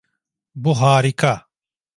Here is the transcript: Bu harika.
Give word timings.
Bu 0.55 0.81
harika. 0.81 1.47